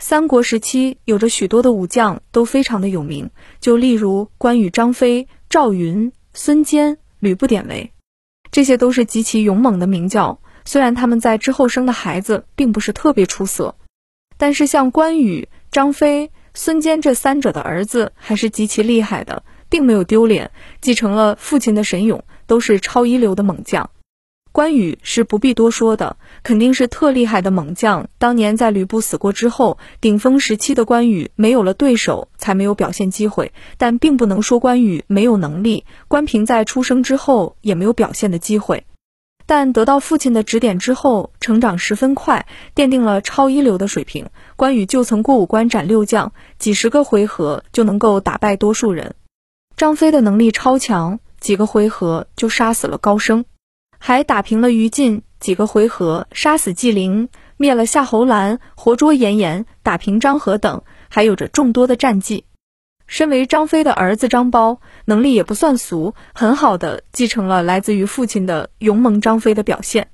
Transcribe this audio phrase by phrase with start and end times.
[0.00, 7.92] 三国时期有着许多的武将都非常的有名，就例如关羽、张飞、赵云、孙坚、吕布、典韦，
[8.52, 10.38] 这些都是极其勇猛的名将。
[10.64, 13.74] 虽然他们在之后生的孩子并不是特别出色，
[14.36, 23.90] 但是像关羽、张飞、孙坚这三者的儿子还是极其厉害的，并没有丢脸，继承了父亲的神勇，都是超一流的猛将。
[24.58, 28.08] 关羽是不必多说的，肯定是特厉害的猛将。
[28.18, 33.52] 当年在吕布死过之后，顶峰时期的关羽没有了对手，才没有表现机会。
[33.76, 38.84] 但并不能说关羽没有能力，关平在出生之后也没有表现的机会。
[39.46, 42.44] 但得到父亲的指点之后，成长十分快，
[42.74, 44.28] 奠定了超一流的水平。
[44.56, 49.14] 关羽就曾过五关斩六将，几十个回合就能够打败多数人。
[49.76, 53.44] 张飞的能力超强，几个回合就杀死了高升。
[53.98, 62.44] 还打平了于禁，几个回合杀死纪灵，灭了夏侯兰，活捉严颜，打平张合等，还有着众多的战绩。
[63.06, 70.08] 身为张飞的儿子张苞，能力也不算俗，很好的继承了来自于父亲的勇猛张飞的表现。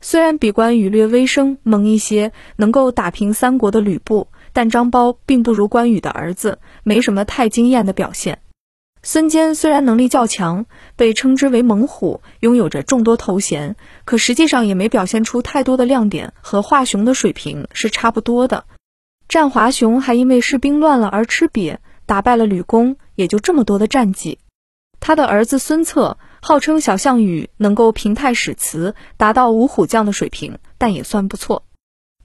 [0.00, 8.38] 虽然比关羽略微生猛一些，能够打平三国的吕布，但张苞并不如关羽的儿子，没什么太惊艳的表现。
[9.02, 18.64] 孙坚虽然能力较强，被称之为猛虎，拥有着众多头衔，可实际上也没表现出太多的亮点，和华雄的水平是差不多的。
[19.28, 24.38] 战华雄还因为士兵乱了而吃瘪，打败了吕公，也就这么多的战绩。
[25.00, 31.62] 他的儿子孙策号称小项羽，能够平太史慈，达到五虎将的水平，但也算不错。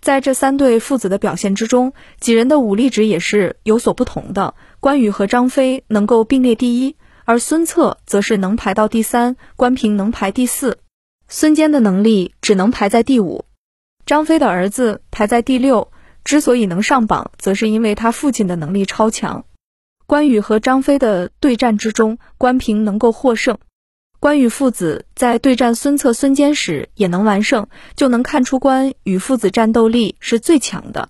[0.04, 4.54] 在这三对父子的表现之中，几人的武力值也是有所不同的。
[4.82, 10.80] 关羽和张飞能够并列第一，而孙策则是能排到第三，关平能排第四，
[11.30, 13.46] 孙坚的能力只能排在第五，
[14.06, 15.90] 张飞的儿子排在第六。
[16.26, 19.46] 之所以能上榜，则是因为他父亲的能力超强。
[20.06, 23.58] 关羽和张飞的对战之中，关平能够获胜。
[24.24, 27.68] 关羽父子在对战孙策、孙坚时也能完胜，
[27.98, 31.10] 就能看出关羽父子战斗力是最强的。